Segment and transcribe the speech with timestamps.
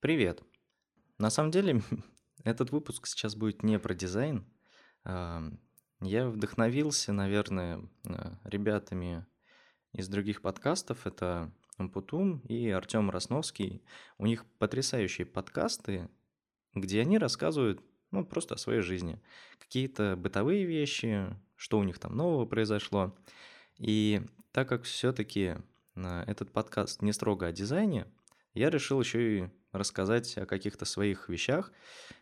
[0.00, 0.44] Привет.
[1.18, 1.82] На самом деле,
[2.44, 4.46] этот выпуск сейчас будет не про дизайн.
[5.04, 9.26] Я вдохновился, наверное, э, ребятами
[9.92, 11.04] из других подкастов.
[11.04, 13.82] Это Ампутун и Артем Росновский.
[14.18, 16.08] У них потрясающие подкасты,
[16.74, 19.20] где они рассказывают ну, просто о своей жизни.
[19.58, 21.26] Какие-то бытовые вещи,
[21.56, 23.18] что у них там нового произошло.
[23.78, 24.22] И
[24.52, 25.56] так как все-таки
[25.96, 28.06] этот подкаст не строго о дизайне,
[28.54, 31.72] я решил еще и рассказать о каких-то своих вещах,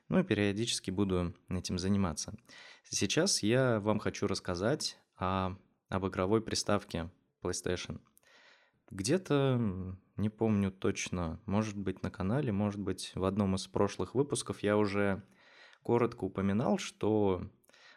[0.09, 2.35] ну и периодически буду этим заниматься.
[2.89, 5.57] Сейчас я вам хочу рассказать о,
[5.89, 7.11] об игровой приставке
[7.43, 8.01] PlayStation.
[8.91, 14.63] Где-то, не помню точно, может быть на канале, может быть в одном из прошлых выпусков
[14.63, 15.23] я уже
[15.83, 17.49] коротко упоминал, что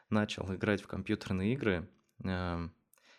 [0.10, 1.90] начал играть в компьютерные игры.
[2.24, 2.74] Эм,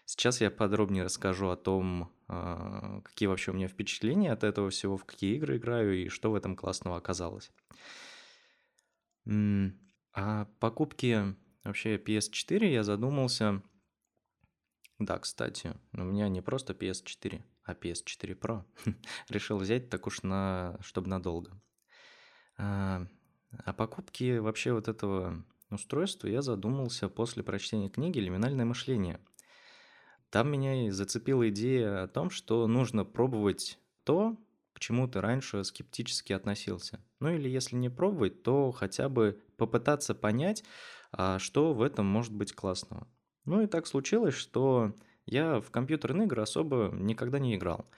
[0.04, 2.12] сейчас я подробнее расскажу о том,
[3.04, 6.34] какие вообще у меня впечатления от этого всего, в какие игры играю и что в
[6.34, 7.50] этом классного оказалось.
[9.26, 13.62] О покупке вообще PS4 я задумался...
[14.98, 18.64] Да, кстати, у меня не просто PS4, а PS4 Pro.
[19.28, 20.76] Решил взять так уж на...
[20.82, 21.58] чтобы надолго.
[22.58, 23.06] А,
[23.64, 29.20] о покупке вообще вот этого устройства я задумался после прочтения книги «Лиминальное мышление».
[30.30, 34.36] Там меня и зацепила идея о том, что нужно пробовать то,
[34.72, 37.00] к чему ты раньше скептически относился.
[37.18, 40.64] Ну или если не пробовать, то хотя бы попытаться понять,
[41.12, 43.06] а что в этом может быть классного.
[43.44, 44.94] Ну и так случилось, что
[45.26, 47.90] я в компьютерные игры особо никогда не играл.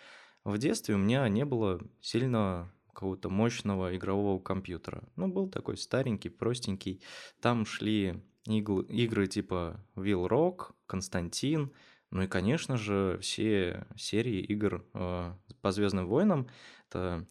[0.44, 5.04] В детстве у меня не было сильно какого-то мощного игрового компьютера.
[5.16, 7.02] Ну, был такой старенький, простенький.
[7.40, 11.72] Там шли игл- игры типа Will Rock, Константин,
[12.12, 16.46] ну и, конечно же, все серии игр э, по Звездным войнам,
[16.86, 17.26] это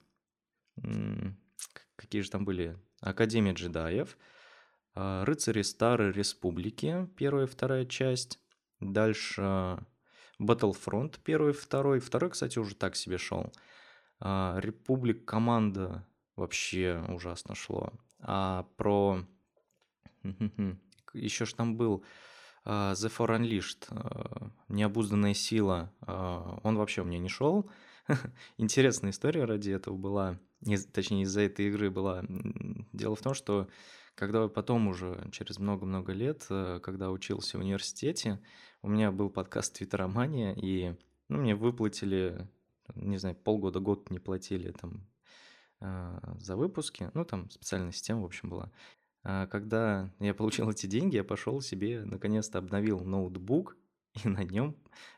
[1.96, 2.80] какие же там были?
[3.00, 4.18] Академия джедаев,
[4.96, 8.40] э, Рыцари Старой Республики, первая и вторая часть,
[8.80, 9.86] дальше
[10.40, 13.54] Battlefront первый второй, второй, кстати, уже так себе шел.
[14.20, 17.94] Э, Републик Команда вообще ужасно шло.
[18.20, 19.28] А про...
[21.14, 22.04] Еще ж там был
[22.66, 27.70] The For Unleashed, а, необузданная сила, а, он вообще у меня не шел.
[28.58, 30.40] Интересная история ради этого была,
[30.94, 32.24] точнее из-за этой игры была.
[32.94, 33.68] Дело в том, что
[34.16, 36.46] когда потом уже, через много-много лет,
[36.84, 38.40] когда учился в университете,
[38.84, 40.96] у меня был подкаст «Твиттеромания», и
[41.30, 42.48] ну, мне выплатили,
[42.94, 45.08] не знаю, полгода, год не платили там
[45.80, 48.72] за выпуски, ну, там специальная система, в общем, была.
[49.24, 53.78] А когда я получил эти деньги, я пошел себе, наконец-то обновил ноутбук,
[54.24, 54.76] и на нем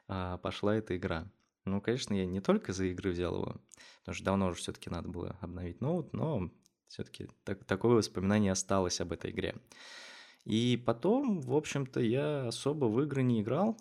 [0.07, 1.31] а, пошла эта игра.
[1.65, 3.61] Ну, конечно, я не только за игры взял его,
[4.01, 6.51] потому что давно уже все-таки надо было обновить ноут, но
[6.89, 9.55] все-таки так, такое воспоминание осталось об этой игре.
[10.43, 13.77] И потом, в общем-то, я особо в игры не играл.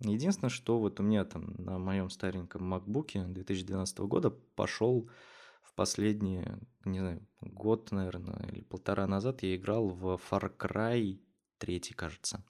[0.00, 5.08] Единственное, что вот у меня там на моем стареньком MacBook 2012 года пошел
[5.72, 11.18] в последние, не знаю, год, наверное, или полтора назад я играл в Far Cry
[11.58, 12.44] 3, кажется.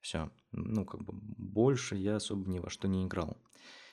[0.00, 0.30] Все.
[0.50, 3.38] Ну, как бы больше я особо ни во что не играл.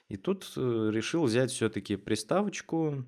[0.10, 3.06] И тут э, решил взять все-таки приставочку,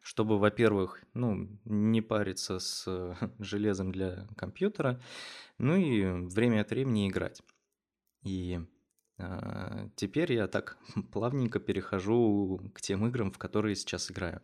[0.00, 5.00] чтобы, во-первых, ну, не париться с железом для компьютера,
[5.58, 7.42] ну и время от времени играть.
[8.24, 8.58] И
[9.96, 10.78] теперь я так
[11.12, 14.40] плавненько перехожу к тем играм, в которые сейчас играю.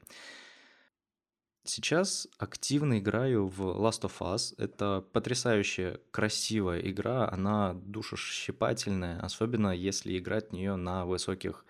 [1.67, 4.55] Сейчас активно играю в Last of Us.
[4.59, 7.27] Это потрясающая, красивая игра.
[7.31, 11.65] Она душещипательная, особенно если играть в нее на высоких,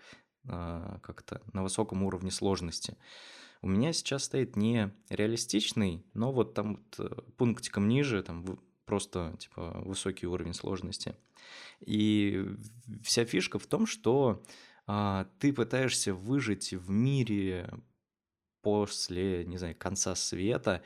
[0.49, 2.97] а, как-то, на высоком уровне сложности.
[3.63, 8.45] У меня сейчас стоит не реалистичный, но вот там вот э, пунктиком ниже, там
[8.85, 11.15] просто типа высокий уровень сложности.
[11.81, 12.45] И
[13.03, 14.43] вся фишка в том, что
[14.87, 17.71] а, ты пытаешься выжить в мире
[18.63, 20.83] после, не знаю, конца света,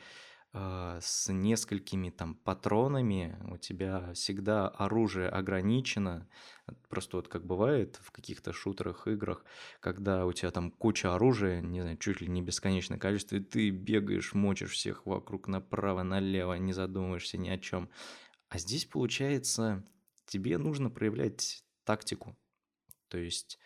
[0.51, 6.27] с несколькими там патронами, у тебя всегда оружие ограничено.
[6.89, 9.45] Просто вот как бывает в каких-то шутерах, играх,
[9.79, 13.69] когда у тебя там куча оружия, не знаю, чуть ли не бесконечное количество, и ты
[13.69, 17.89] бегаешь, мочишь всех вокруг направо, налево, не задумываешься ни о чем.
[18.49, 19.85] А здесь, получается,
[20.25, 22.35] тебе нужно проявлять тактику.
[23.07, 23.59] То есть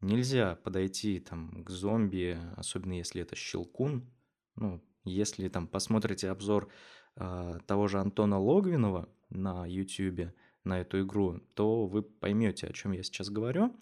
[0.00, 4.10] нельзя подойти там к зомби, особенно если это щелкун,
[4.54, 6.70] ну, если там посмотрите обзор
[7.16, 10.32] э, того же Антона Логвинова на YouTube
[10.64, 13.74] на эту игру, то вы поймете, о чем я сейчас говорю.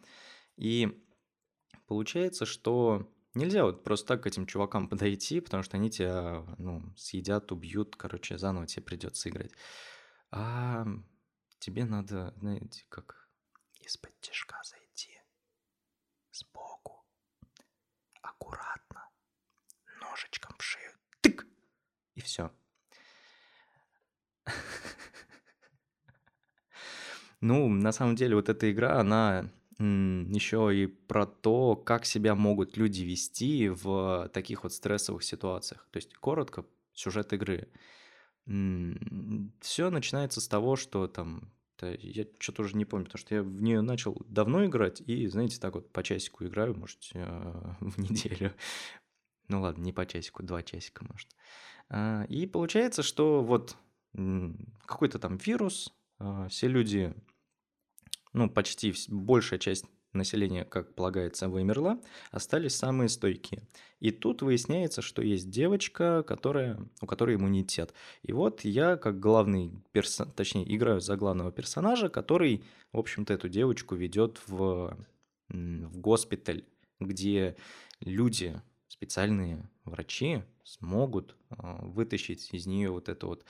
[0.57, 1.05] И
[1.87, 6.83] получается, что нельзя вот просто так к этим чувакам подойти, потому что они тебя, ну,
[6.97, 9.53] съедят, убьют, короче, заново тебе придется играть.
[10.31, 10.87] А
[11.59, 13.29] тебе надо, знаете, как
[13.81, 15.21] из-под тяжка зайти,
[16.33, 17.05] сбоку,
[18.23, 19.09] аккуратно,
[20.01, 20.98] ножичком в шею,
[22.19, 22.51] и все.
[27.41, 29.49] Ну, на самом деле, вот эта игра, она
[29.79, 35.87] еще и про то, как себя могут люди вести в таких вот стрессовых ситуациях.
[35.93, 37.69] То есть, коротко, сюжет игры.
[39.61, 43.63] Все начинается с того, что там я что-то уже не помню, потому что я в
[43.63, 48.53] нее начал давно играть, и, знаете, так вот по часику играю, может, э, в неделю.
[49.47, 51.29] Ну ладно, не по часику, два часика, может.
[51.91, 53.77] А, и получается, что вот
[54.87, 57.15] какой-то там вирус, а, все люди
[58.33, 62.01] ну, почти большая часть населения, как полагается, вымерла,
[62.31, 63.63] остались самые стойкие.
[64.01, 67.93] И тут выясняется, что есть девочка, которая, у которой иммунитет.
[68.23, 73.49] И вот я, как главный персонаж, точнее, играю за главного персонажа, который, в общем-то, эту
[73.49, 74.97] девочку ведет в,
[75.49, 76.65] в госпиталь,
[77.01, 77.57] где
[78.01, 78.61] люди,
[78.99, 83.45] специальные врачи, смогут а, вытащить из нее вот это вот,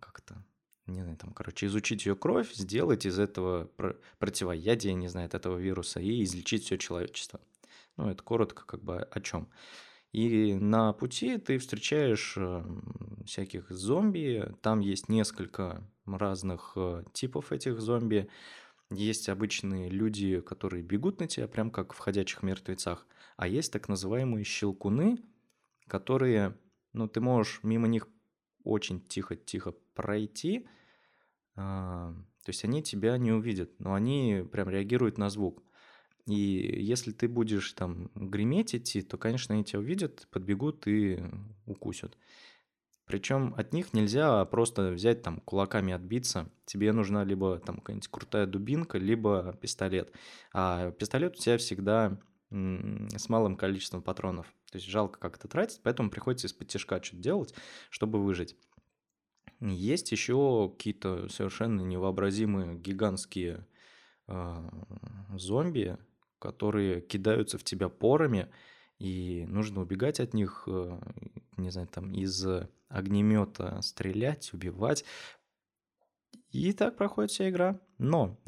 [0.00, 0.42] как-то
[0.86, 3.68] не знаю, там, короче, изучить ее кровь, сделать из этого
[4.18, 7.40] противоядие, не знаю, от этого вируса и излечить все человечество.
[7.96, 9.48] Ну, это коротко как бы о чем.
[10.12, 17.80] И на пути ты встречаешь эм, всяких зомби, там есть несколько разных э, типов этих
[17.80, 18.28] зомби.
[18.90, 23.06] Есть обычные люди, которые бегут на тебя, прям как в «Ходячих мертвецах»,
[23.36, 25.18] а есть так называемые щелкуны,
[25.86, 26.56] которые,
[26.92, 28.08] ну, ты можешь мимо них
[28.64, 30.66] очень тихо-тихо пройти,
[31.54, 32.12] а,
[32.44, 35.62] то есть они тебя не увидят, но они прям реагируют на звук.
[36.26, 41.22] И если ты будешь там греметь идти, то, конечно, они тебя увидят, подбегут и
[41.66, 42.18] укусят.
[43.06, 46.50] Причем от них нельзя просто взять там кулаками отбиться.
[46.64, 50.12] Тебе нужна либо там какая-нибудь крутая дубинка, либо пистолет.
[50.52, 52.18] А пистолет у тебя всегда
[52.50, 54.46] с малым количеством патронов.
[54.70, 57.54] То есть жалко как-то тратить, поэтому приходится из-под тяжка что-то делать,
[57.90, 58.56] чтобы выжить.
[59.60, 63.66] Есть еще какие-то совершенно невообразимые гигантские
[64.28, 64.70] э,
[65.34, 65.96] зомби,
[66.38, 68.50] которые кидаются в тебя порами,
[68.98, 71.00] и нужно убегать от них, э,
[71.56, 72.46] не знаю, там из
[72.88, 75.04] огнемета стрелять, убивать.
[76.50, 77.80] И так проходит вся игра.
[77.98, 78.38] Но,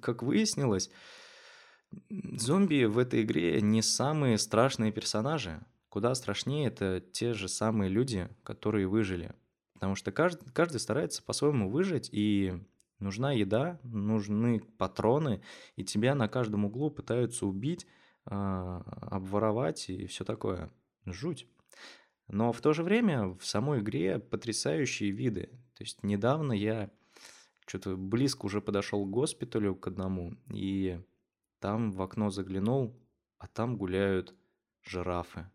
[0.00, 0.90] как выяснилось,
[2.08, 5.60] зомби в этой игре не самые страшные персонажи.
[5.88, 9.34] Куда страшнее это те же самые люди, которые выжили.
[9.74, 12.54] Потому что каждый, каждый старается по-своему выжить, и
[12.98, 15.42] нужна еда, нужны патроны,
[15.76, 17.86] и тебя на каждом углу пытаются убить,
[18.26, 20.70] э, обворовать и все такое.
[21.04, 21.46] Жуть.
[22.28, 25.50] Но в то же время в самой игре потрясающие виды.
[25.74, 26.90] То есть недавно я
[27.66, 31.00] что-то близко уже подошел к госпиталю к одному, и
[31.60, 32.98] там в окно заглянул,
[33.38, 34.34] а там гуляют
[34.82, 35.50] жирафы.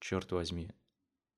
[0.00, 0.70] Черт возьми.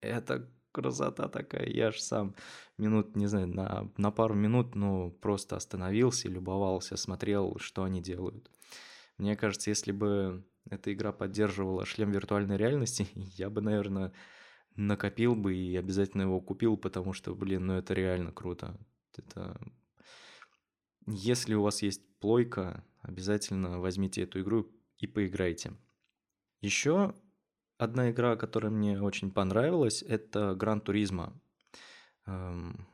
[0.01, 1.67] Это красота такая.
[1.67, 2.35] Я аж сам
[2.79, 8.51] минут, не знаю, на, на пару минут, ну, просто остановился, любовался, смотрел, что они делают.
[9.19, 14.13] Мне кажется, если бы эта игра поддерживала шлем виртуальной реальности, я бы, наверное,
[14.77, 18.79] накопил бы и обязательно его купил, потому что, блин, ну это реально круто.
[19.17, 19.61] Это...
[21.07, 25.73] Если у вас есть плойка, обязательно возьмите эту игру и поиграйте.
[26.61, 27.15] Еще
[27.81, 31.33] Одна игра, которая мне очень понравилась, это Гран Туризма.
[32.27, 32.87] Эм,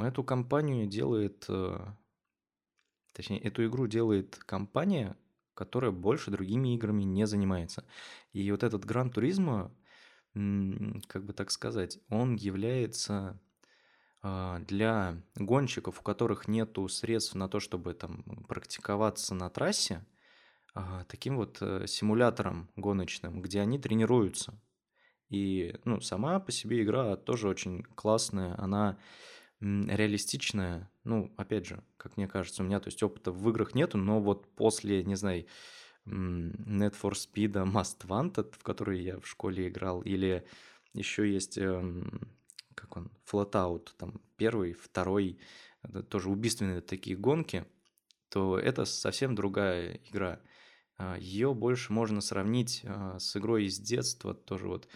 [0.00, 1.78] эту компанию делает, э,
[3.12, 5.18] точнее, эту игру делает компания,
[5.52, 7.84] которая больше другими играми не занимается.
[8.32, 9.70] И вот этот Гран Туризма,
[10.32, 13.38] как бы так сказать, он является
[14.22, 20.04] а, для гонщиков, у которых нету средств на то, чтобы там практиковаться на трассе,
[21.08, 24.58] таким вот э, симулятором гоночным, где они тренируются.
[25.28, 28.98] И ну, сама по себе игра тоже очень классная, она
[29.60, 30.90] реалистичная.
[31.04, 34.20] Ну, опять же, как мне кажется, у меня то есть опыта в играх нету, но
[34.20, 35.46] вот после, не знаю,
[36.04, 40.44] Need for Speed Most Wanted, в который я в школе играл, или
[40.94, 42.20] еще есть, эм,
[42.82, 45.38] как он, Flatout, там первый, второй,
[46.08, 47.64] тоже убийственные такие гонки,
[48.28, 50.40] то это совсем другая игра.
[50.98, 54.88] А, Ее больше можно сравнить а, с игрой из детства, тоже вот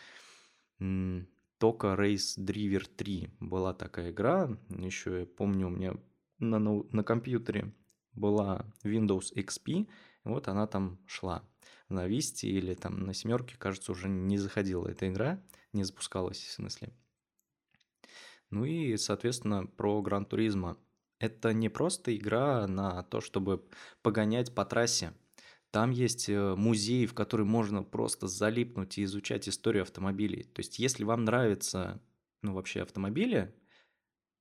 [1.58, 5.94] Тока Race Driver 3 была такая игра, еще я помню, у меня
[6.38, 7.72] на, на, на компьютере
[8.12, 9.88] была Windows XP,
[10.24, 11.48] вот она там шла.
[11.88, 15.40] на Висте или там на семерке, кажется, уже не заходила эта игра,
[15.72, 16.92] не запускалась в смысле.
[18.50, 20.78] Ну и, соответственно, про Гран Туризма.
[21.18, 23.66] Это не просто игра на то, чтобы
[24.02, 25.12] погонять по трассе.
[25.70, 30.44] Там есть э, музей, в который можно просто залипнуть и изучать историю автомобилей.
[30.44, 32.00] То есть, если вам нравятся,
[32.42, 33.54] ну, вообще автомобили,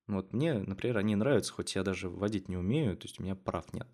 [0.07, 3.35] вот мне, например, они нравятся, хоть я даже водить не умею, то есть у меня
[3.35, 3.87] прав нет.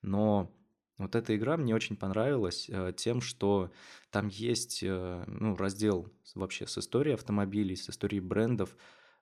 [0.00, 0.56] Но
[0.96, 3.72] вот эта игра мне очень понравилась э, тем, что
[4.10, 8.76] там есть э, ну, раздел вообще с историей автомобилей, с историей брендов.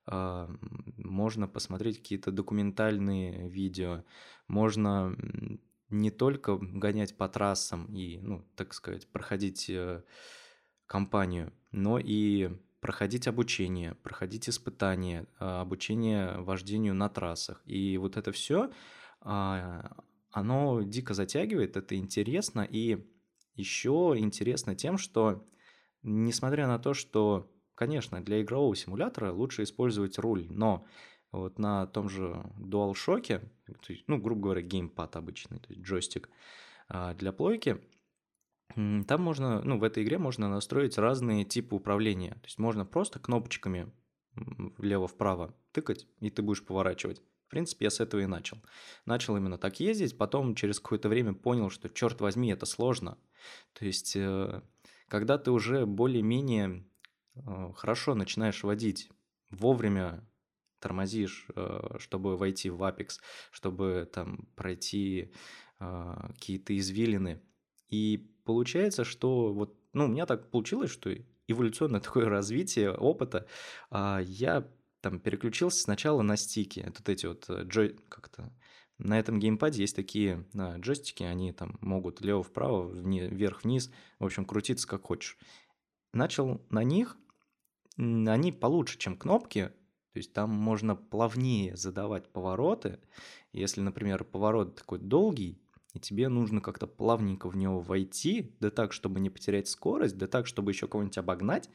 [0.07, 0.47] Э,
[0.97, 4.03] можно посмотреть какие-то документальные видео,
[4.47, 5.15] можно
[5.89, 10.03] не только гонять по трассам и, ну, так сказать, проходить э,
[10.87, 12.49] компанию, но и
[12.85, 17.63] проходить обучение, проходить испытания, а, обучение вождению на трассах.
[17.65, 18.69] И вот это все,
[19.21, 22.61] а, оно дико затягивает, это интересно.
[22.61, 23.03] И
[23.55, 25.47] еще интересно тем, что
[26.03, 30.85] несмотря на то, что, конечно, для игрового симулятора лучше использовать руль, но
[31.31, 33.47] вот на том же DualShock,
[34.07, 36.29] ну, грубо говоря, геймпад обычный, то есть джойстик
[36.87, 37.81] а, для плойки–
[38.73, 42.31] там можно, ну, в этой игре можно настроить разные типы управления.
[42.31, 43.91] То есть можно просто кнопочками
[44.33, 47.21] влево-вправо тыкать, и ты будешь поворачивать.
[47.47, 48.57] В принципе, я с этого и начал.
[49.05, 53.17] Начал именно так ездить, потом через какое-то время понял, что, черт возьми, это сложно.
[53.73, 54.61] То есть, э,
[55.07, 56.85] когда ты уже более-менее
[57.75, 59.09] хорошо начинаешь водить,
[59.49, 60.27] вовремя
[60.79, 63.19] тормозишь, э, чтобы войти в Apex,
[63.51, 65.33] чтобы там пройти
[65.77, 67.41] какие-то извилины,
[67.89, 71.11] и получается, что вот, ну, у меня так получилось, что
[71.47, 73.47] эволюционное такое развитие опыта,
[73.89, 74.67] а, я
[75.01, 78.51] там переключился сначала на стики, вот эти вот э, джой, как-то,
[78.97, 84.87] на этом геймпаде есть такие а, джойстики, они там могут лево-вправо, вверх-вниз, в общем, крутиться
[84.87, 85.37] как хочешь.
[86.13, 87.17] Начал на них,
[87.97, 89.71] они получше, чем кнопки,
[90.15, 92.99] то есть там можно плавнее задавать повороты.
[93.51, 95.61] Если, например, поворот такой долгий,
[95.93, 100.27] и тебе нужно как-то плавненько в него войти, да так, чтобы не потерять скорость, да
[100.27, 101.69] так, чтобы еще кого-нибудь обогнать.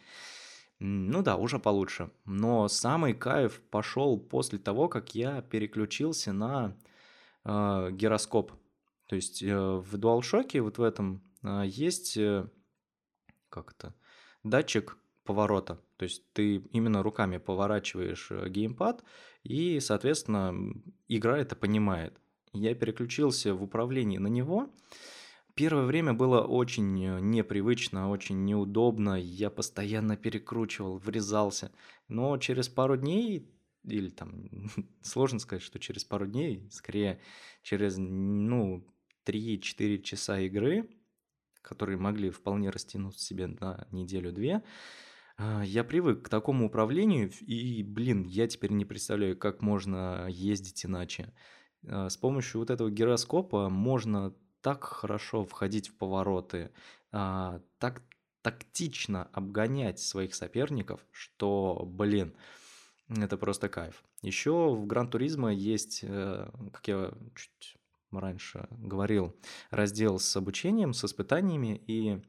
[0.78, 2.10] Ну да, уже получше.
[2.24, 6.76] Но самый кайф пошел после того, как я переключился на
[7.44, 8.52] э, гироскоп.
[9.06, 12.48] То есть э, в DualShock вот в этом э, есть э,
[13.50, 13.94] как это
[14.44, 14.96] датчик
[15.30, 15.80] поворота.
[15.96, 19.04] То есть ты именно руками поворачиваешь э, геймпад,
[19.44, 20.52] и, соответственно,
[21.06, 22.20] игра это понимает
[22.52, 24.74] я переключился в управлении на него.
[25.54, 31.70] Первое время было очень э, непривычно, очень неудобно, я постоянно перекручивал, врезался.
[32.08, 33.48] Но через пару дней,
[33.84, 34.48] или там,
[35.02, 37.20] сложно сказать, что через пару дней, скорее
[37.62, 38.84] через, ну,
[39.26, 40.88] 3-4 часа игры,
[41.62, 44.62] которые могли вполне растянуться себе на неделю-две,
[45.42, 50.84] а, я привык к такому управлению, и, блин, я теперь не представляю, как можно ездить
[50.84, 51.32] иначе.
[51.88, 56.72] А, с помощью вот этого гироскопа можно так хорошо входить в повороты,
[57.10, 58.02] а, так
[58.42, 62.34] тактично обгонять своих соперников, что, блин,
[63.08, 64.04] это просто кайф.
[64.20, 67.76] Еще в Гран Туризма есть, э, как я чуть
[68.12, 69.36] раньше говорил,
[69.70, 72.22] раздел с обучением, с испытаниями, и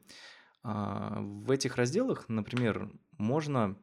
[0.62, 3.78] в этих разделах, например, можно...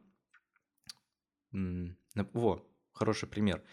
[1.52, 3.64] Во, хороший пример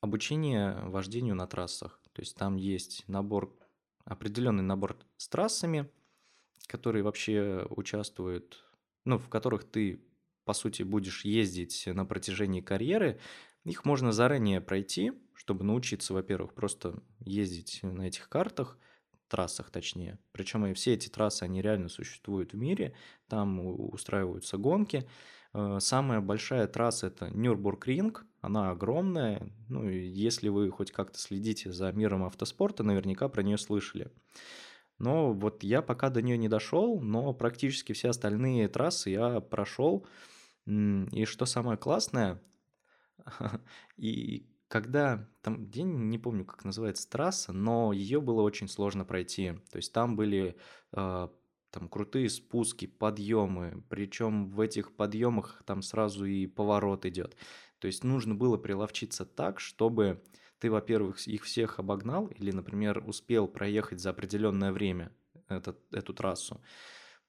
[0.00, 2.00] обучение вождению на трассах.
[2.12, 3.56] То есть там есть набор,
[4.04, 5.90] определенный набор с трассами,
[6.66, 8.64] которые вообще участвуют,
[9.04, 10.04] ну, в которых ты,
[10.44, 13.20] по сути, будешь ездить на протяжении карьеры.
[13.64, 18.78] Их можно заранее пройти, чтобы научиться, во-первых, просто ездить на этих картах,
[19.28, 20.18] трассах точнее.
[20.32, 22.94] Причем и все эти трассы, они реально существуют в мире,
[23.28, 23.60] там
[23.92, 25.08] устраиваются гонки.
[25.54, 29.50] Э, самая большая трасса это Нюрбургринг, она огромная.
[29.68, 34.10] Ну, если вы хоть как-то следите за миром автоспорта, наверняка про нее слышали.
[34.98, 40.06] Но вот я пока до нее не дошел, но практически все остальные трассы я прошел.
[40.66, 42.42] И что самое классное,
[43.96, 49.54] и когда там, я не помню, как называется трасса, но ее было очень сложно пройти.
[49.70, 50.56] То есть там были
[50.92, 51.28] э,
[51.70, 57.36] там крутые спуски, подъемы, причем в этих подъемах там сразу и поворот идет.
[57.78, 60.22] То есть нужно было приловчиться так, чтобы
[60.58, 65.12] ты, во-первых, их всех обогнал или, например, успел проехать за определенное время
[65.48, 66.60] этот, эту трассу,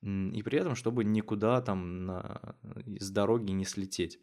[0.01, 2.55] и при этом, чтобы никуда там на,
[3.00, 4.19] с дороги не слететь.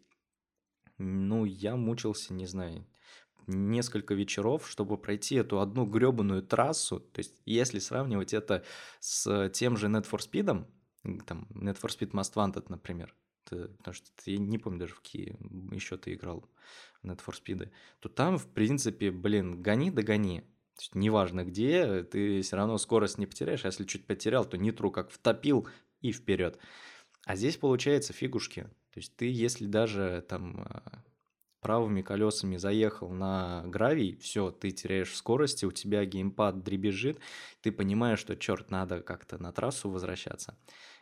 [0.97, 2.85] Ну, я мучился, не знаю,
[3.47, 6.99] несколько вечеров, чтобы пройти эту одну гребаную трассу.
[6.99, 8.63] То есть, если сравнивать это
[8.99, 10.65] с тем же Need for Speed,
[11.25, 14.93] там, Need for Speed Most Wanted, например, ты, потому что ты, я не помню даже,
[14.93, 15.37] в какие
[15.73, 16.45] еще ты играл
[17.01, 20.41] в Need for Speed, то там, в принципе, блин, гони да гони.
[20.41, 24.57] То есть, неважно где, ты все равно скорость не потеряешь, а если чуть потерял, то
[24.57, 25.67] нитру как втопил
[26.01, 26.59] и вперед.
[27.25, 28.63] А здесь получается фигушки.
[28.93, 31.03] То есть ты, если даже там а,
[31.61, 37.19] правыми колесами заехал на гравий, все, ты теряешь скорости, у тебя геймпад дребезжит,
[37.61, 40.57] ты понимаешь, что, черт, надо как-то на трассу возвращаться.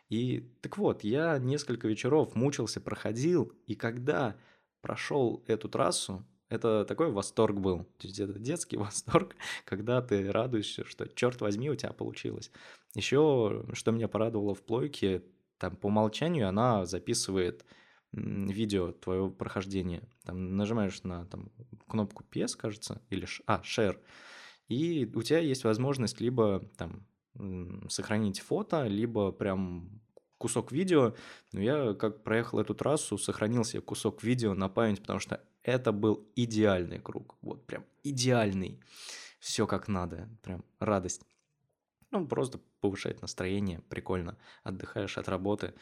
[0.08, 4.36] И так вот, я несколько вечеров мучился, проходил, и когда
[4.80, 7.84] прошел эту трассу, это такой восторг был.
[7.98, 9.34] То есть это детский восторг,
[9.64, 12.50] когда ты радуешься, что черт возьми, у тебя получилось.
[12.94, 15.22] Еще, что меня порадовало в плойке,
[15.58, 17.64] там по умолчанию она записывает
[18.12, 20.08] видео твоего прохождения.
[20.24, 21.50] Там нажимаешь на там,
[21.88, 23.98] кнопку PS, кажется, или а, Share,
[24.68, 27.06] и у тебя есть возможность либо там
[27.88, 30.00] сохранить фото, либо прям
[30.38, 31.14] кусок видео.
[31.52, 35.92] Но я как проехал эту трассу, сохранил себе кусок видео на память, потому что это
[35.92, 37.36] был идеальный круг.
[37.42, 38.80] Вот прям идеальный.
[39.38, 40.28] Все как надо.
[40.42, 41.22] Прям радость.
[42.10, 44.38] Ну, просто повышает настроение, прикольно.
[44.62, 45.74] Отдыхаешь от работы.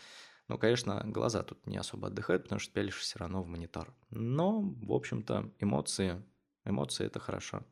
[0.49, 3.95] Ну, конечно, глаза тут не особо отдыхают, потому что пялишь все равно в монитор.
[4.11, 6.23] Но, в общем-то, эмоции,
[6.65, 7.65] эмоции это хорошо.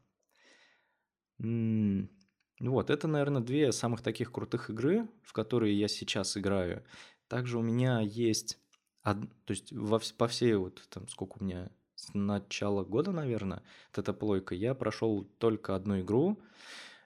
[1.38, 6.85] Вот, это, наверное, две самых таких крутых игры, в которые я сейчас играю.
[7.29, 8.59] Также у меня есть,
[9.02, 9.17] од...
[9.45, 13.99] то есть во, по всей вот, там, сколько у меня, с начала года, наверное, вот
[13.99, 16.41] эта плойка, я прошел только одну игру,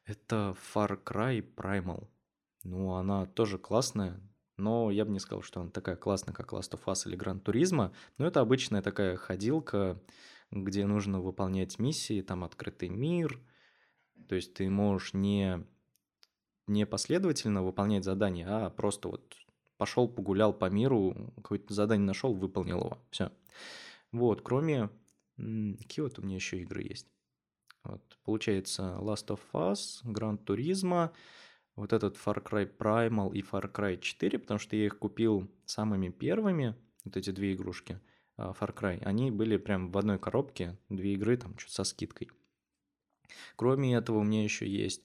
[0.04, 2.06] это Far Cry Primal.
[2.62, 4.20] Ну, она тоже классная,
[4.56, 7.42] но я бы не сказал, что она такая классная, как Last of Us или Gran
[7.42, 10.00] Turismo, но это обычная такая ходилка,
[10.50, 13.40] где нужно выполнять миссии, там открытый мир–
[14.28, 15.64] то есть ты можешь не,
[16.66, 19.34] не последовательно выполнять задание, а просто вот
[19.76, 22.98] пошел, погулял по миру, какое-то задание нашел, выполнил его.
[23.10, 23.32] Все.
[24.12, 24.90] Вот, кроме...
[25.36, 27.06] Какие вот у меня еще игры есть?
[27.84, 31.10] Вот, получается, Last of Us, Gran Turismo,
[31.76, 36.08] вот этот Far Cry Primal и Far Cry 4, потому что я их купил самыми
[36.08, 38.00] первыми, вот эти две игрушки,
[38.36, 42.30] а, Far Cry, они были прям в одной коробке, две игры там что-то со скидкой.
[43.56, 45.02] Кроме этого, у меня еще есть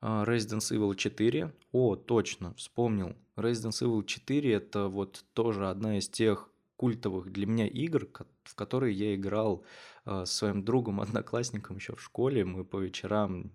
[0.00, 1.52] а, Resident Evil 4.
[1.72, 3.14] О, точно, вспомнил.
[3.36, 8.08] Resident Evil 4 это вот тоже одна из тех культовых для меня игр,
[8.44, 9.64] в которые я играл
[10.04, 12.44] э, с своим другом, одноклассником еще в школе.
[12.44, 13.50] Мы по вечерам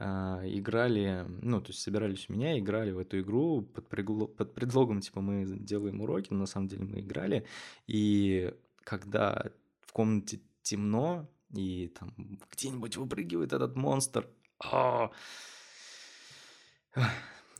[0.00, 5.00] играли, ну, то есть собирались у меня, играли в эту игру под, пригло- под предлогом,
[5.00, 7.46] типа, мы делаем уроки, но на самом деле мы играли.
[7.86, 12.14] И когда в комнате темно, и там
[12.52, 14.28] где-нибудь выпрыгивает этот монстр.
[14.60, 15.10] О!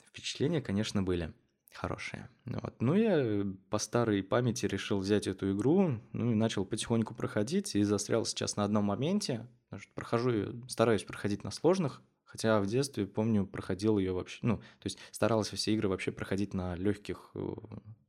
[0.06, 1.32] Впечатления, конечно, были
[1.72, 2.28] хорошие.
[2.44, 2.80] Вот.
[2.80, 7.82] Ну, я по старой памяти решил взять эту игру, ну и начал потихоньку проходить, и
[7.82, 9.46] застрял сейчас на одном моменте.
[9.64, 14.58] Потому что прохожу стараюсь проходить на сложных, хотя в детстве, помню, проходил ее вообще, ну,
[14.58, 17.54] то есть старался все игры вообще проходить на легких э,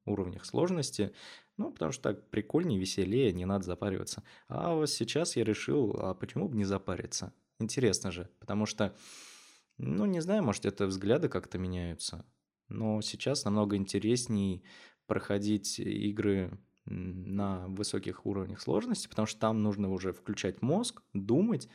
[0.06, 1.14] уровнях сложности,
[1.58, 4.24] ну, потому что так прикольнее, веселее, не надо запариваться.
[4.48, 7.34] А вот сейчас я решил, а почему бы не запариться?
[7.60, 8.96] Интересно же, потому что,
[9.78, 12.26] ну, не знаю, может, это взгляды как-то меняются,
[12.68, 14.64] но сейчас намного интересней
[15.08, 21.70] проходить игры на высоких уровнях сложности, потому что там нужно уже включать мозг, думать,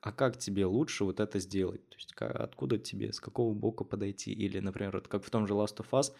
[0.00, 1.88] а как тебе лучше вот это сделать?
[1.88, 4.32] То есть откуда тебе, с какого бока подойти?
[4.32, 6.12] Или, например, вот как в том же Last of Us,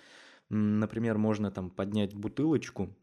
[0.48, 2.94] Например, можно там поднять бутылочку,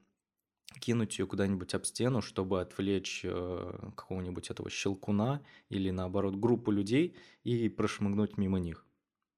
[0.80, 7.18] кинуть ее куда-нибудь об стену, чтобы отвлечь э, какого-нибудь этого щелкуна или наоборот группу людей
[7.44, 8.86] и прошмыгнуть мимо них.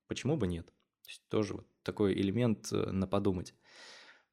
[0.08, 0.68] Почему бы нет?
[0.68, 3.56] То есть тоже вот такой элемент э, на подумать.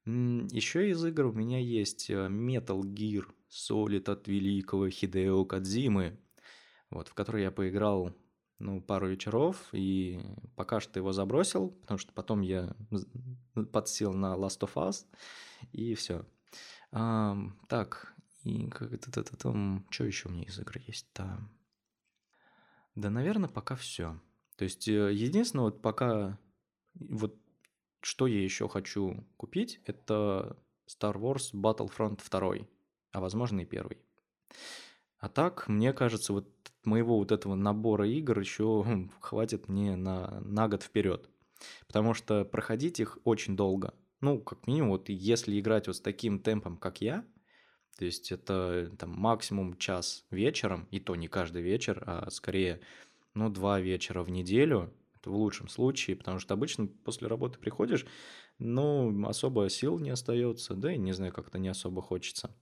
[0.05, 6.19] Еще из игр у меня есть э, Metal Gear Solid от великого Хидео Кадзимы,
[6.93, 8.15] вот, в который я поиграл
[8.59, 10.21] ну, пару вечеров, и
[10.57, 12.75] пока что его забросил, потому что потом я
[13.73, 15.07] подсел на Last of Us,
[15.73, 16.25] и все.
[16.93, 17.37] А,
[17.69, 21.39] так, и как это, это, там, что еще у меня из игры есть-то?
[22.95, 24.21] Да, наверное, пока все.
[24.57, 26.39] То есть, э, единственное, вот пока,
[26.95, 27.37] вот
[28.01, 32.67] что я еще хочу купить, это Star Wars Battlefront 2,
[33.13, 33.99] а возможно и первый.
[35.19, 40.69] А так, мне кажется, вот моего вот этого набора игр еще хватит мне на, на
[40.69, 41.29] год вперед.
[41.87, 43.95] Потому что проходить их очень долго.
[44.21, 47.25] Ну, как минимум, вот если играть вот с таким темпом, как я,
[47.99, 52.81] То есть это там максимум час вечером, и то не каждый вечер, а скорее,
[53.35, 58.07] ну, два вечера в неделю, это в лучшем случае, потому что обычно после работы приходишь,
[58.59, 62.55] ну, особо сил не остается, да и не знаю, как-то не особо хочется.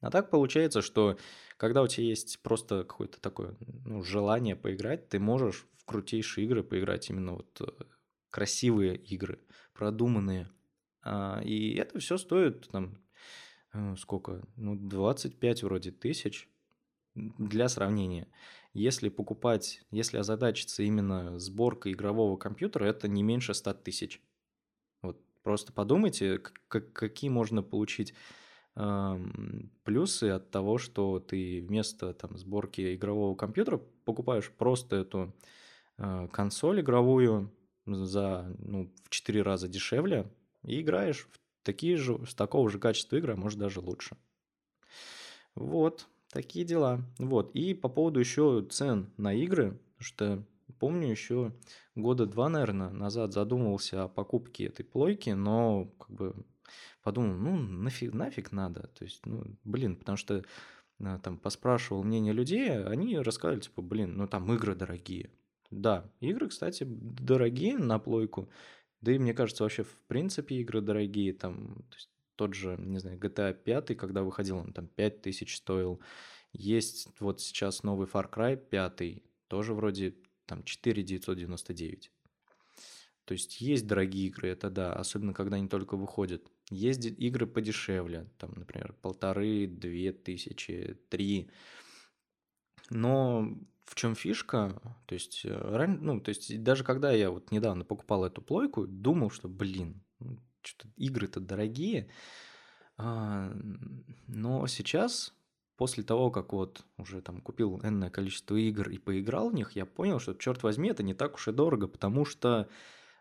[0.00, 1.18] А так получается, что
[1.56, 6.62] когда у тебя есть просто какое-то такое ну, желание поиграть, ты можешь в крутейшие игры
[6.62, 7.84] поиграть, именно вот э,
[8.30, 9.40] красивые игры,
[9.74, 10.50] продуманные.
[11.02, 12.98] А, и это все стоит там
[13.72, 14.46] э, сколько?
[14.56, 16.48] Ну, 25 вроде тысяч
[17.14, 18.28] для сравнения.
[18.74, 24.22] Если покупать, если озадачиться именно сборкой игрового компьютера, это не меньше 100 тысяч.
[25.02, 28.14] Вот просто подумайте, какие можно получить
[29.82, 35.34] плюсы от того, что ты вместо там, сборки игрового компьютера покупаешь просто эту
[35.96, 37.52] э, консоль игровую
[37.86, 40.30] за ну, в 4 раза дешевле
[40.62, 44.16] и играешь в такие же, с такого же качества игры, а может даже лучше.
[45.56, 47.00] Вот, такие дела.
[47.18, 50.44] Вот, и по поводу еще цен на игры, что
[50.78, 51.52] помню еще
[51.96, 56.46] года два, наверное, назад задумывался о покупке этой плойки, но как бы
[57.02, 58.88] подумал, ну, нафиг, нафиг надо.
[58.88, 60.44] То есть, ну, блин, потому что
[61.00, 65.30] а, там поспрашивал мнение людей, они рассказали, типа, блин, ну там игры дорогие.
[65.70, 68.50] Да, игры, кстати, дорогие на плойку.
[69.00, 71.32] Да и мне кажется, вообще в принципе игры дорогие.
[71.32, 76.00] Там то есть, тот же, не знаю, GTA 5, когда выходил, он там 5000 стоил.
[76.52, 80.14] Есть вот сейчас новый Far Cry 5, тоже вроде
[80.46, 82.10] там 4999.
[83.24, 86.50] То есть есть дорогие игры, это да, особенно когда они только выходят.
[86.70, 91.50] Есть игры подешевле, там, например, полторы, две тысячи, три.
[92.90, 94.80] Но в чем фишка?
[95.06, 99.30] То есть, э, ну, то есть даже когда я вот недавно покупал эту плойку, думал,
[99.30, 102.10] что, блин, ну, что-то игры-то дорогие.
[102.98, 103.50] А,
[104.26, 105.32] но сейчас,
[105.76, 109.86] после того, как вот уже там купил энное количество игр и поиграл в них, я
[109.86, 112.68] понял, что, черт возьми, это не так уж и дорого, потому что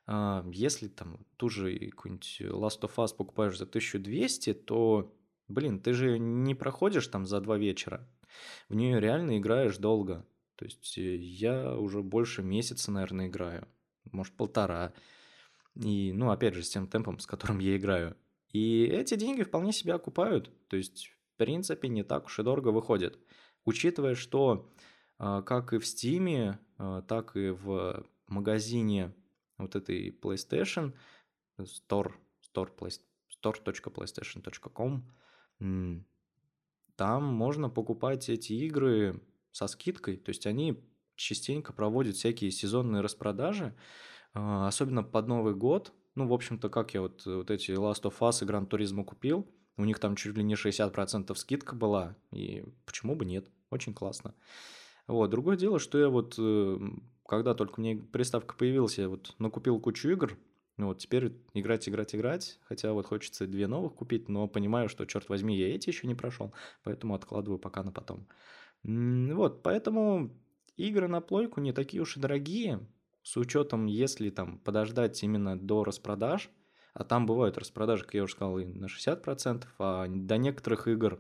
[0.07, 5.13] если там ту же какую-нибудь Last of Us покупаешь за 1200, то,
[5.47, 8.07] блин, ты же не проходишь там за два вечера.
[8.69, 10.25] В нее реально играешь долго.
[10.55, 13.67] То есть э, я уже больше месяца, наверное, играю.
[14.11, 14.93] Может, полтора.
[15.75, 18.17] И, ну, опять же, с тем темпом, с которым я играю.
[18.51, 20.51] И эти деньги вполне себя окупают.
[20.67, 23.19] То есть, в принципе, не так уж и дорого выходит.
[23.65, 24.71] Учитывая, что
[25.19, 29.13] а, как и в Steam, а, так и в магазине
[29.57, 30.93] вот этой PlayStation,
[31.59, 32.91] store, store, play,
[33.43, 35.03] store.playstation.com,
[36.95, 40.83] там можно покупать эти игры со скидкой, то есть они
[41.15, 43.75] частенько проводят всякие сезонные распродажи,
[44.33, 45.93] а, особенно под Новый год.
[46.15, 49.47] Ну, в общем-то, как я вот, вот эти Last of Us и Gran Turismo купил,
[49.77, 54.33] у них там чуть ли не 60% скидка была, и почему бы нет, очень классно.
[55.07, 56.79] Вот, другое дело, что я вот э,
[57.27, 60.37] когда только мне приставка появилась, я вот накупил кучу игр,
[60.77, 65.05] ну вот теперь играть, играть, играть, хотя вот хочется две новых купить, но понимаю, что,
[65.05, 68.27] черт возьми, я эти еще не прошел, поэтому откладываю пока на потом.
[68.83, 70.31] Вот, поэтому
[70.77, 72.87] игры на плойку не такие уж и дорогие,
[73.23, 76.49] с учетом, если там подождать именно до распродаж,
[76.93, 81.19] а там бывают распродажи, как я уже сказал, и на 60%, а до некоторых игр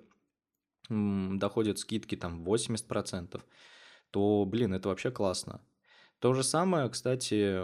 [0.89, 3.41] доходят скидки там 80%,
[4.11, 5.61] то, блин, это вообще классно.
[6.19, 7.63] То же самое, кстати,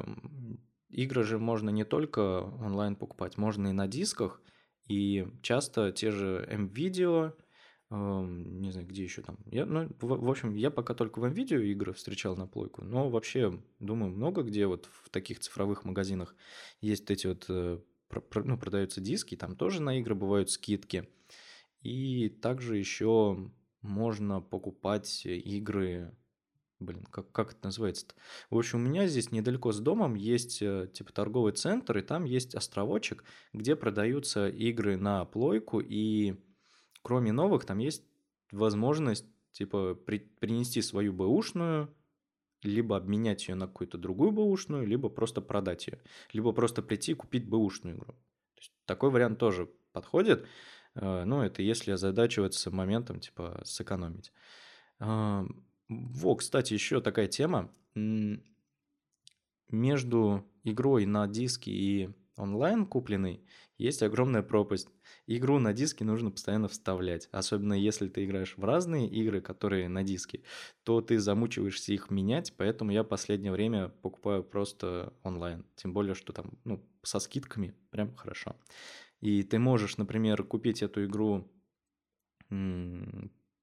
[0.90, 4.42] игры же можно не только онлайн покупать, можно и на дисках.
[4.88, 7.34] И часто те же M-Video,
[7.90, 9.38] не знаю, где еще там.
[9.46, 13.10] Я, ну, в, в общем, я пока только в M-Video игры встречал на плойку, но
[13.10, 16.36] вообще, думаю, много где вот в таких цифровых магазинах
[16.82, 17.80] есть эти вот, э,
[18.36, 21.08] ну, продаются диски, там тоже на игры бывают скидки.
[21.82, 26.16] И также еще можно покупать игры
[26.84, 28.16] Блин, как, как это называется-то?
[28.50, 32.26] В общем, у меня здесь недалеко с домом есть э, типа торговый центр, и там
[32.26, 36.36] есть островочек, где продаются игры на плойку, и
[37.02, 38.04] кроме новых там есть
[38.52, 41.94] возможность типа при, принести свою бэушную,
[42.64, 47.16] либо обменять ее на какую-то другую бэушную, либо просто продать ее, либо просто прийти и
[47.16, 48.14] купить бэушную игру.
[48.56, 50.48] То есть, такой вариант тоже подходит.
[50.96, 54.32] Э, ну, это если озадачиваться моментом, типа, сэкономить.
[55.90, 57.72] Во, кстати, еще такая тема.
[59.70, 63.42] Между игрой на диске и онлайн купленной
[63.78, 64.88] есть огромная пропасть.
[65.28, 67.28] Игру на диске нужно постоянно вставлять.
[67.32, 70.44] Особенно если ты играешь в разные игры, которые на диске,
[70.84, 75.66] то ты замучиваешься их менять, поэтому я последнее время покупаю просто онлайн.
[75.76, 78.56] Тем более, что там ну, со скидками прям хорошо.
[79.22, 81.50] И ты можешь, например, купить эту игру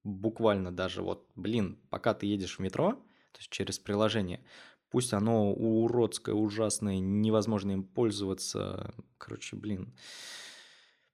[0.03, 4.43] буквально даже вот, блин, пока ты едешь в метро, то есть через приложение,
[4.89, 9.93] пусть оно уродское, ужасное, невозможно им пользоваться, короче, блин,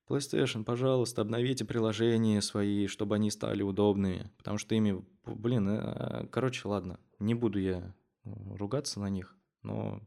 [0.07, 6.67] PlayStation, пожалуйста, обновите приложения свои, чтобы они стали удобными, потому что ими, блин, э, короче,
[6.67, 10.01] ладно, не буду я ругаться на них, но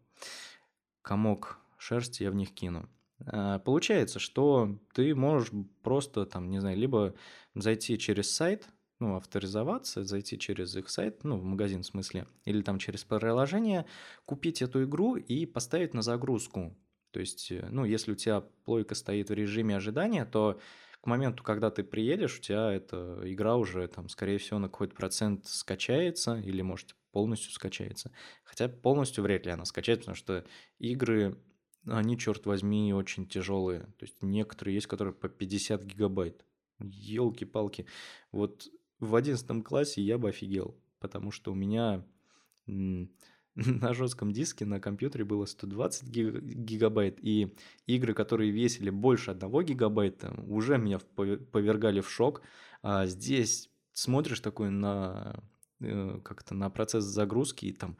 [1.02, 2.88] комок шерсти я в них кину.
[3.26, 5.50] А, получается, что ты можешь
[5.82, 7.14] просто там, не знаю, либо
[7.54, 12.62] зайти через сайт, ну, авторизоваться, зайти через их сайт, ну, в магазин в смысле, или
[12.62, 13.86] там через приложение,
[14.26, 16.76] купить эту игру и поставить на загрузку.
[17.12, 20.60] То есть, э, ну, если у тебя плойка стоит в режиме ожидания, то
[21.00, 24.94] к моменту, когда ты приедешь, у тебя эта игра уже, там, скорее всего, на какой-то
[24.94, 28.12] процент скачается, или, может, полностью скачается.
[28.44, 30.44] Хотя полностью вряд ли она скачается, потому что
[30.78, 31.38] игры,
[31.86, 33.80] они, черт возьми, очень тяжелые.
[33.98, 36.44] То есть некоторые есть, которые по 50 гигабайт.
[36.78, 37.86] Елки-палки.
[38.32, 42.04] Вот в 11 классе я бы офигел, потому что у меня
[42.66, 47.54] на жестком диске на компьютере было 120 гигабайт, и
[47.86, 52.42] игры, которые весили больше 1 гигабайта, уже меня повергали в шок.
[52.82, 55.42] А здесь смотришь такой на
[55.80, 57.96] э, как-то на процесс загрузки, и там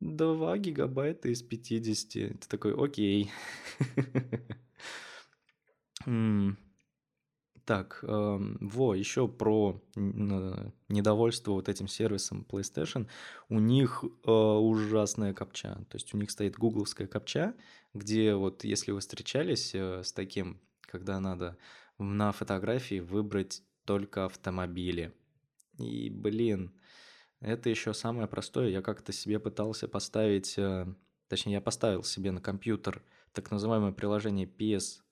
[0.00, 2.40] 2 гигабайта из 50.
[2.40, 3.30] Ты такой, окей.
[7.64, 13.08] Так, э, во, еще про недовольство вот этим сервисом PlayStation.
[13.48, 15.74] У них э, ужасная капча.
[15.90, 17.54] То есть у них стоит гугловская капча,
[17.92, 21.58] где вот если вы встречались э, с таким, когда надо
[21.98, 25.12] на фотографии выбрать только автомобили.
[25.78, 26.72] И, блин,
[27.40, 28.68] это еще самое простое.
[28.68, 30.86] Я как-то себе пытался поставить, э,
[31.28, 35.02] точнее, я поставил себе на компьютер так называемое приложение PS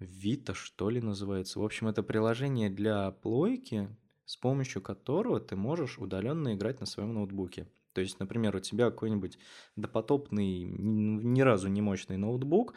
[0.00, 1.58] Vita, что ли, называется.
[1.58, 3.88] В общем, это приложение для плойки,
[4.24, 7.68] с помощью которого ты можешь удаленно играть на своем ноутбуке.
[7.92, 9.38] То есть, например, у тебя какой-нибудь
[9.74, 12.74] допотопный, ни разу не мощный ноутбук,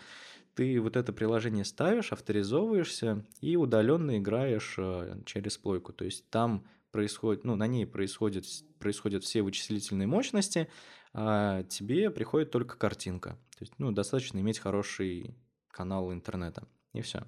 [0.53, 5.93] ты вот это приложение ставишь, авторизовываешься и удаленно играешь э, через плойку.
[5.93, 8.45] То есть там происходит, ну, на ней происходит,
[8.79, 10.69] происходят все вычислительные мощности,
[11.13, 13.31] а тебе приходит только картинка.
[13.57, 15.35] То есть, ну, достаточно иметь хороший
[15.69, 16.67] канал интернета.
[16.93, 17.23] И все.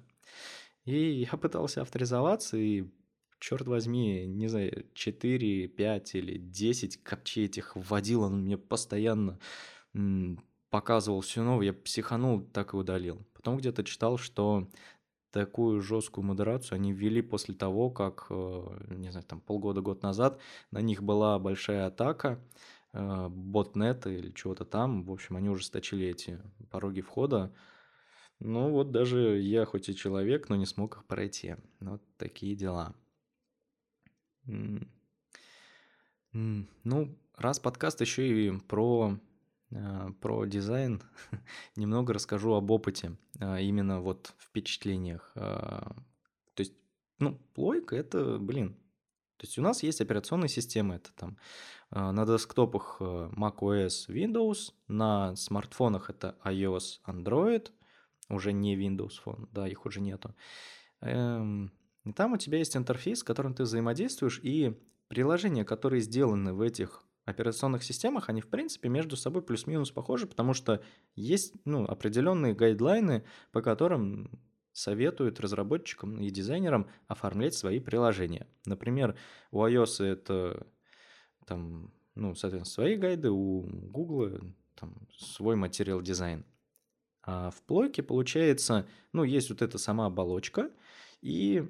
[0.84, 2.84] И я пытался авторизоваться, и,
[3.38, 9.38] черт возьми, не знаю, 4, 5 или 10 капчей этих вводил, он мне постоянно
[10.70, 13.26] показывал все новое, я психанул, так и удалил.
[13.34, 14.70] Потом где-то читал, что
[15.32, 20.38] такую жесткую модерацию они ввели после того, как, э, не знаю, там полгода-год назад
[20.70, 22.38] на них была большая атака,
[22.92, 25.04] э, ботнета или чего-то там.
[25.04, 26.38] В общем, они ужесточили эти
[26.70, 27.52] пороги входа.
[28.38, 31.56] Ну вот даже я хоть и человек, но не смог их пройти.
[31.80, 32.94] Вот такие дела.
[36.32, 39.18] Ну, раз подкаст еще и про
[40.20, 41.02] про дизайн
[41.76, 45.32] немного расскажу об опыте, а, именно вот впечатлениях.
[45.34, 45.94] А,
[46.54, 46.74] то есть,
[47.18, 48.74] ну, плойка это, блин,
[49.36, 51.36] то есть у нас есть операционные системы, это там
[51.90, 57.70] на десктопах macOS, Windows, на смартфонах это iOS, Android,
[58.28, 60.34] уже не Windows Phone, да, их уже нету.
[61.00, 61.72] Эм,
[62.04, 66.60] и там у тебя есть интерфейс, с которым ты взаимодействуешь, и приложения, которые сделаны в
[66.60, 70.82] этих операционных системах, они в принципе между собой плюс-минус похожи, потому что
[71.14, 74.30] есть ну, определенные гайдлайны, по которым
[74.72, 78.46] советуют разработчикам и дизайнерам оформлять свои приложения.
[78.64, 79.16] Например,
[79.50, 80.66] у iOS это
[81.46, 84.40] там, ну, соответственно, свои гайды, у Google
[84.74, 86.44] там, свой материал дизайн.
[87.22, 90.70] А в плойке получается, ну, есть вот эта сама оболочка,
[91.20, 91.68] и,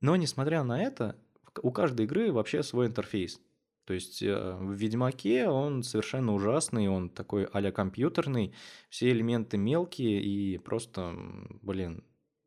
[0.00, 1.16] но несмотря на это,
[1.62, 3.40] у каждой игры вообще свой интерфейс.
[3.86, 8.52] То есть э, в Ведьмаке он совершенно ужасный, он такой а компьютерный,
[8.90, 11.14] все элементы мелкие и просто,
[11.62, 12.02] блин,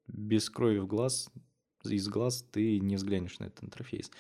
[0.08, 1.32] без крови в глаз,
[1.86, 4.12] из глаз ты не взглянешь на этот интерфейс.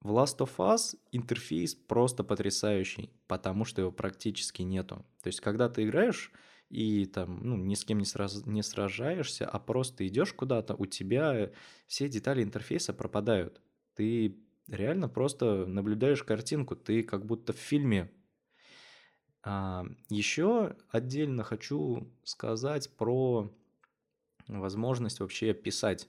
[0.00, 5.06] В Last of Us интерфейс просто потрясающий, потому что его практически нету.
[5.22, 6.32] То есть, когда ты играешь
[6.70, 8.44] и там, ну, ни с кем не, сраз...
[8.46, 11.52] не сражаешься, а просто идешь куда-то, у тебя
[11.86, 13.60] все детали интерфейса пропадают.
[13.94, 14.36] Ты
[14.68, 18.10] реально просто наблюдаешь картинку, ты как будто в фильме.
[19.42, 23.52] А, еще отдельно хочу сказать про
[24.48, 26.08] возможность вообще писать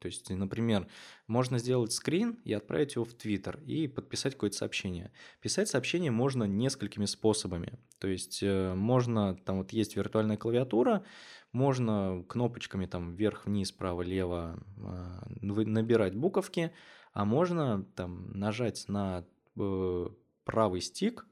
[0.00, 0.86] То есть, например,
[1.26, 5.10] можно сделать скрин и отправить его в Твиттер и подписать какое-то сообщение.
[5.40, 7.78] Писать сообщение можно несколькими способами.
[7.98, 11.04] То есть э, можно, там вот есть виртуальная клавиатура,
[11.52, 16.70] можно кнопочками там вверх-вниз, право-лево а, набирать буковки,
[17.16, 19.24] а можно там нажать на
[19.56, 20.06] э,
[20.44, 21.26] правый стик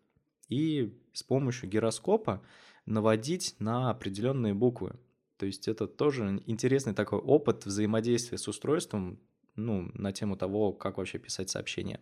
[0.48, 2.42] и с помощью гироскопа
[2.86, 4.98] наводить на определенные буквы.
[5.36, 9.20] То есть это тоже интересный такой опыт взаимодействия с устройством,
[9.56, 12.00] ну, на тему того, как вообще писать сообщения.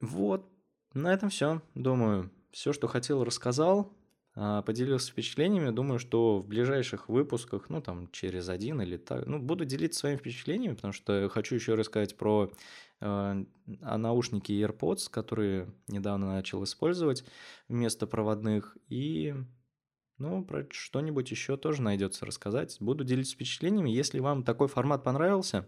[0.00, 0.50] Вот,
[0.94, 1.62] на этом все.
[1.76, 3.96] Думаю, все, что хотел, рассказал.
[4.38, 5.70] А, поделился впечатлениями.
[5.70, 10.18] Думаю, что в ближайших выпусках, ну, там, через один или так, ну, буду делиться своими
[10.18, 12.52] впечатлениями, потому что хочу еще рассказать про
[13.00, 17.24] э, наушники AirPods, которые недавно начал использовать
[17.68, 19.34] вместо проводных, и
[20.18, 22.76] ну, про что-нибудь еще тоже найдется рассказать.
[22.78, 23.88] Буду делиться впечатлениями.
[23.88, 25.66] Если вам такой формат понравился,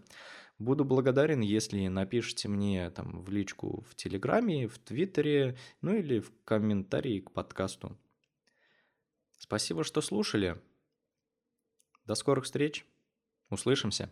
[0.59, 6.31] буду благодарен, если напишите мне там в личку в Телеграме, в Твиттере, ну или в
[6.45, 7.97] комментарии к подкасту.
[9.49, 10.61] Спасибо, что слушали.
[12.05, 12.85] До скорых встреч.
[13.49, 14.11] Услышимся.